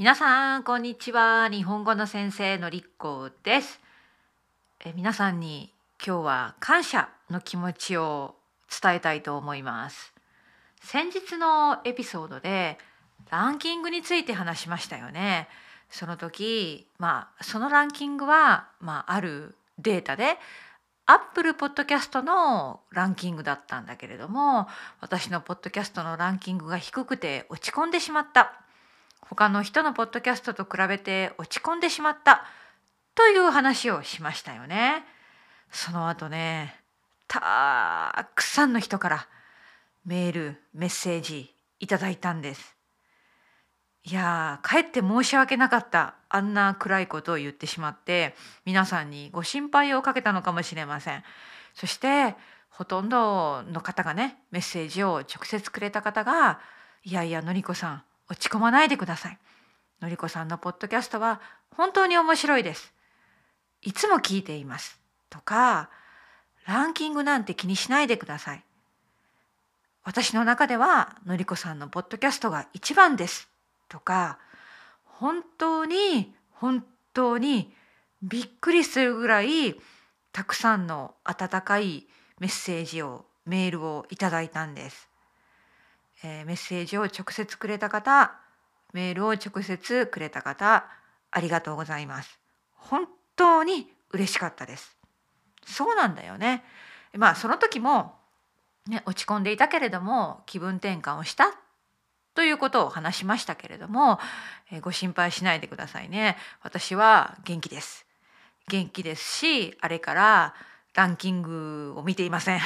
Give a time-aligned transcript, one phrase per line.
[0.00, 1.50] 皆さんこんにちは。
[1.52, 3.80] 日本語の先生のりっこです。
[4.82, 8.34] え皆さんに今日は感謝の気持ちを
[8.82, 10.14] 伝えたいと思います。
[10.82, 12.78] 先日のエピソードで
[13.30, 15.48] ランキングについて話しましたよね。
[15.90, 20.38] その時まあそのランキングはまああるデータで
[21.04, 24.66] アップルポッドキャストのランキングだったんだけれども
[25.02, 28.62] 私のポッドキャストのランキングが低くて落ち込んでしまった。
[29.30, 32.44] 他の人のポッドキャストと比べて落ち込んでしまった
[33.14, 35.04] という話をしましたよね。
[35.70, 36.74] その後ね
[37.28, 39.28] たくさんの人から
[40.04, 42.76] メールメッセージいただいたんです。
[44.02, 51.22] いやかえって申し訳なかったあんな暗いことを言ってしまって皆さんにご心配をかけたのかもしれません。
[51.74, 52.34] そして
[52.68, 56.58] ほとんどの方がねメッセージを直接くれた方が
[57.04, 59.38] 「いやいやのりこさん落ち込まないでください。
[60.00, 61.40] のりこさんのポッドキャストは
[61.76, 62.94] 本当に面白いです。
[63.82, 65.00] いつも聞いています。
[65.28, 65.90] とか、
[66.66, 68.64] ランキングなんて気にしないでください。
[70.04, 73.48] 私の中ではのりこさんのポッドキャストが一番です。
[73.88, 74.38] とか、
[75.04, 77.74] 本当に本当に
[78.22, 79.74] びっくりするぐらい
[80.32, 82.06] たくさんの温かい
[82.38, 85.09] メッセージをメールをいただいたんです。
[86.22, 88.32] えー、メッセージを直接くれた方
[88.92, 90.86] メールを直接くれた方
[91.30, 92.38] ありがとうございます。
[92.74, 94.96] 本当に嬉しかったです。
[95.64, 96.64] そうなんだよね。
[97.16, 98.14] まあその時も、
[98.88, 101.54] ね、落ち込んでいたけれども気分転換をした
[102.34, 104.18] ということを話しましたけれども、
[104.72, 106.36] えー、ご心配しないでくださいね。
[106.62, 108.06] 私は元気です。
[108.68, 110.54] 元気ですしあれから
[110.94, 112.60] ランキングを見ていません。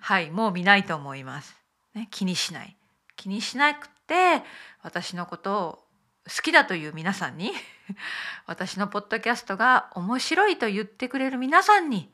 [0.00, 1.65] はいもう見ないと思います。
[1.96, 2.76] ね、気にしない
[3.16, 4.42] 気にしなくて
[4.82, 5.78] 私のことを
[6.26, 7.52] 好きだという皆さんに
[8.46, 12.12] 私のポッドキャストが面白いと言ってくれる皆さんに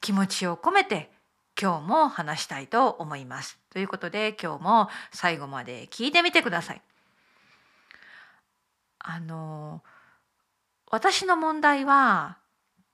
[0.00, 1.12] 気持ちを込めて
[1.60, 3.60] 今日も話したいと思います。
[3.70, 6.82] ということで今日も最後まで聞いてみてください。
[8.98, 9.82] あの
[10.90, 12.38] 私の問題は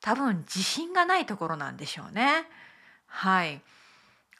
[0.00, 2.47] 多分自信がないところなんでしょうね。
[3.06, 3.62] はい。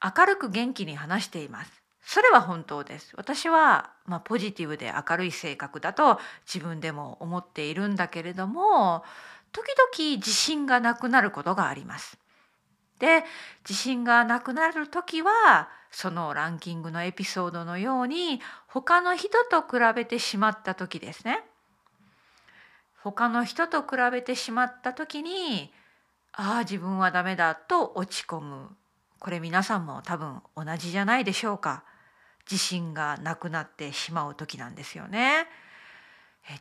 [0.03, 1.81] 明るく元気に話しています。
[2.03, 3.13] それは本当です。
[3.17, 6.19] 私は、まあ、ポジティブで明るい性格だと
[6.53, 9.05] 自分でも思っているんだけれども
[9.53, 12.19] 時々自信がなくなることがあります。
[12.99, 13.25] で
[13.69, 21.45] 自信がなくなる時はそのランキングのエピソードのように他の人と比べてしまった時ですね。
[23.03, 25.73] 他の人と比べてしまった時に
[26.33, 28.69] ああ自分はダメだと落ち込む
[29.21, 31.85] これ皆さんも多分同じじゃないでしょうか。
[32.51, 35.47] 自信がなくなってしまう時なんですよね。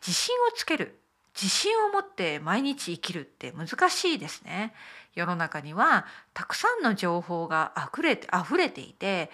[0.05, 0.99] 自信をつける。
[1.33, 4.73] 自信を持って毎日生きるって難しいですね。
[5.15, 9.31] 世の中にはたくさんの情報があふれて溢れていて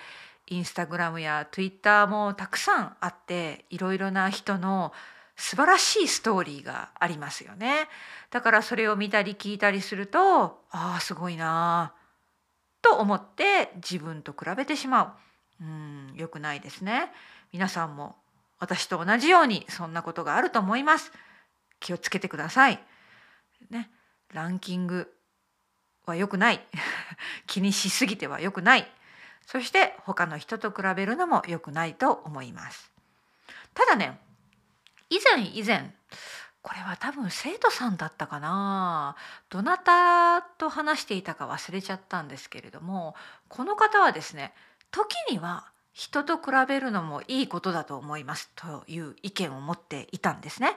[0.47, 4.93] インスタグラムやツイッターもたくさんあっていろいろな人の
[5.35, 7.87] 素晴らしいストーリーがありますよね。
[8.29, 12.04] だからそれを見たり聞いたりするとああすごいなあ
[12.85, 15.17] と思って自分と比べてしま
[15.59, 15.63] う。
[15.63, 17.11] うん良くないですね。
[17.51, 18.15] 皆さんも
[18.59, 21.11] 私と同じようにそんなことがあると思います。
[21.79, 22.79] 気をつけてください。
[23.71, 23.89] ね、
[24.31, 25.11] ランキング
[26.05, 26.63] は良くない。
[27.47, 28.87] 気にしすぎては良くない。
[29.47, 32.91] そして他の人と比べるのも良くないと思います。
[33.73, 34.21] ただね、
[35.09, 35.91] 以前以前
[36.65, 39.15] これは多分生徒さんだったかな
[39.51, 43.13] どなたと話していたか忘れちゃったんですけれども
[43.49, 44.51] この方はですね
[44.89, 50.71] 時には人と比べるのもいいことだと思いますという意見を持っていたんですね。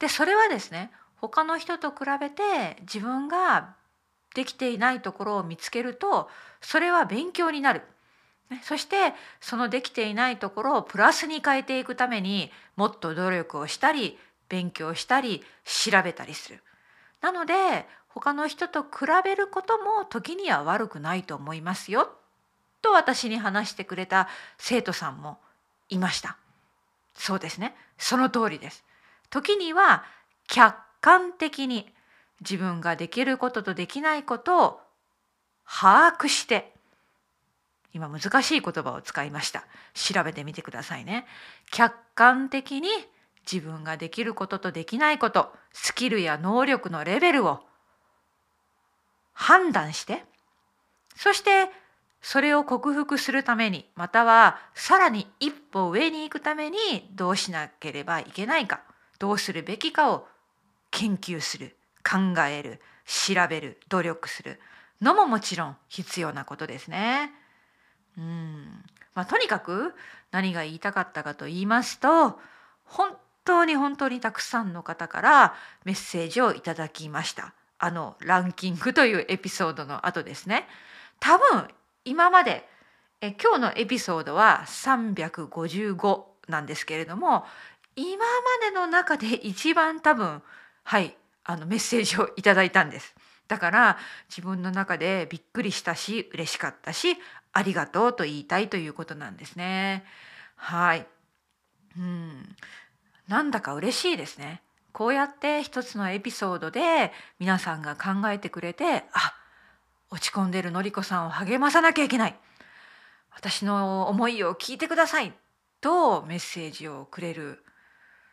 [0.00, 3.76] でそれはですね他の人と比べて自分が
[4.34, 6.28] できていないところを見つけると
[6.60, 7.82] それは勉強になる。
[8.62, 14.18] そしてそのできていないところをプラスに変えていくためにもっと努力をしたり
[14.50, 16.62] 勉強したり調べたりする。
[17.22, 22.10] なので他の人と比べることも時には悪くないと思いますよ
[22.82, 25.38] と私に話してくれた生徒さんも
[25.88, 26.36] いました。
[27.14, 28.84] そうですねその通りです。
[29.30, 30.04] 時には
[30.48, 31.90] 客観的に
[32.40, 34.80] 自分ができることとできないことを
[35.64, 36.72] 把握して
[37.92, 39.64] 今難しい言葉を使いました
[39.94, 41.26] 調べてみてくださいね
[41.70, 42.88] 客観的に
[43.50, 47.60] 自分ができることとできないことスキルや能力のレベルを
[49.32, 50.24] 判断して
[51.16, 51.70] そして
[52.22, 56.76] それを克服するためにまたはさらに一歩上に行くために
[57.12, 58.82] どうしなければいけないか
[59.18, 60.26] どうするべきかを
[60.90, 64.60] 研究する考える調べる努力する
[65.00, 67.32] のももちろん必要なことですね。
[68.18, 68.84] うん
[69.14, 69.94] まあ、とにかく
[70.30, 72.38] 何が言いたかったかと言いますと
[72.84, 73.16] 本
[73.50, 75.54] 当に本当にたくさんの方から
[75.84, 80.68] メッセージをいただきましたあのランキングというエピソードの後ですね
[81.18, 81.68] 多分
[82.04, 82.64] 今まで
[83.20, 87.44] え今日のエピソードは355なんですけれども
[87.96, 90.42] 今までの中で一番多分
[90.84, 93.14] はいあのメッセージをいただいたんです。
[93.48, 93.98] だから
[94.28, 97.16] 自分の中でびっくりしたし嬉しかったし
[97.52, 100.04] ありがとうと言いたいということなんですね。
[100.54, 101.06] はい。
[101.98, 102.56] うん。
[103.30, 104.60] なんだか嬉しいですね。
[104.92, 109.34] こうやって一つのエピソードで皆さんが考えてくれて、あ、
[110.10, 112.36] 落ち込んでるのりこさんを励まさなきゃいけない。
[113.30, 115.32] 私の思いを聞いてください
[115.80, 117.62] とメッセージをくれる。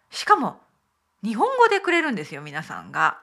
[0.10, 0.60] しかも
[1.24, 3.20] 日本語でくれるんですよ皆さんが。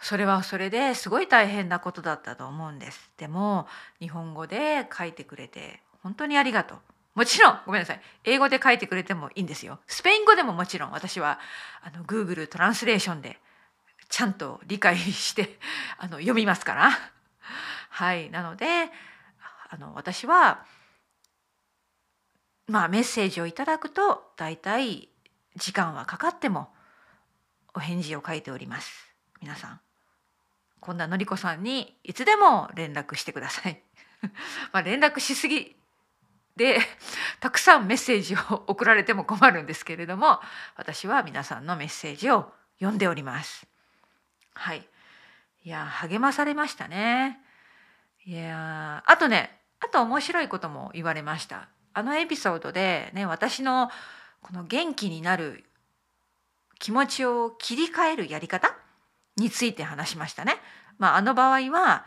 [0.00, 3.10] それはそれですごい大変なことだったと思うんです。
[3.16, 3.66] でも
[3.98, 6.78] 日本語で書いてくれて本当にありがとう。
[7.18, 8.00] もちろんごめんなさい。
[8.22, 9.80] 英語で書いてくれてもいいんですよ。
[9.88, 11.40] スペイン語でももちろん私は
[11.82, 13.40] あの Google トランスレーションで
[14.08, 15.58] ちゃんと理解して
[15.98, 16.90] あの読みますから。
[17.90, 18.30] はい。
[18.30, 18.88] なので
[19.68, 20.64] あの私は
[22.68, 25.08] まあメッセージをいただくと大体
[25.56, 26.72] 時間はかかっても
[27.74, 29.12] お返事を書いております。
[29.40, 29.80] 皆さん。
[30.78, 33.82] こんなのりこさんにいつでも連絡してください。
[34.72, 35.77] ま連絡しすぎ
[36.58, 36.80] で
[37.40, 40.40] たくさんメッセージを送られても困るんですけれども
[40.76, 43.66] 私は皆さんのメッセージを読んでおります。
[44.52, 44.86] はい。
[45.64, 47.38] いや励まされましたね。
[48.26, 51.68] いやあとねあと面白いことも言われました。
[51.94, 53.90] あのエピソードでね私の
[54.42, 55.64] この元気になる
[56.78, 58.76] 気持ちを切り替えるやり方
[59.36, 60.56] について話しましたね。
[60.98, 62.04] まあ、あの場合は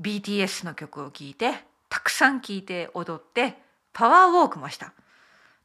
[0.00, 3.58] BTS の曲を聴いてたくさん聴いて踊って
[3.92, 4.92] パワーウォークもした。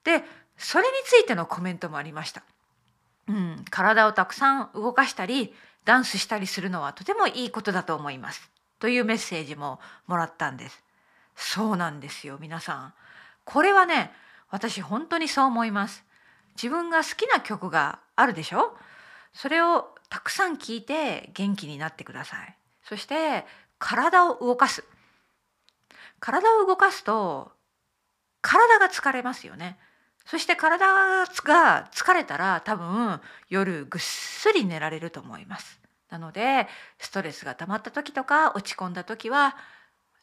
[0.03, 0.23] で
[0.57, 2.43] それについてのコメントもありました。
[3.27, 5.53] うん、体をたくさん動かしたり
[5.85, 10.83] ダンスしたりするのはとてもいいことだと思いますというメッセージももらったんです。
[11.35, 12.93] そうなんですよ皆さん。
[13.45, 14.11] これはね
[14.49, 16.03] 私本当にそう思います。
[16.55, 18.75] 自分が好きな曲があるでしょ？
[19.33, 22.55] それをたくさん聴いて元気になってください。
[22.83, 23.45] そして
[23.79, 24.83] 体を動かす。
[26.21, 27.51] 体を動かすと
[28.41, 29.77] 体が疲れますよね。
[30.25, 33.19] そして体が疲れたら多分
[33.49, 35.81] 夜ぐっすり寝られると思います。
[36.09, 36.67] なので
[36.99, 39.57] ストレスが溜まった時とか落ち込んだ時は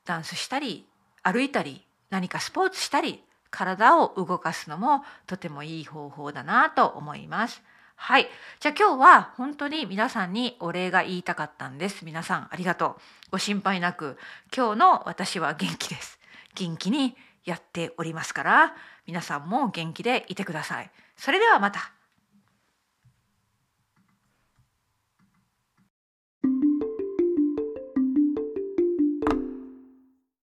[0.04, 0.86] ダンスしたり
[1.22, 7.62] 歩いたり何かスポーツしたり体を動かすのもとてもいい方法だなと思います。
[8.00, 8.28] はい。
[8.60, 12.04] じゃあ今日は本当に皆さんにお礼が言いたかったんです。
[12.04, 12.96] 皆さんありがと
[13.26, 13.32] う。
[13.32, 14.16] ご心配なく、
[14.56, 16.18] 今日の私は元気です。
[16.54, 20.90] 元気にやっておりますから、皆さんも元気でいてください。
[21.16, 21.97] それではまた。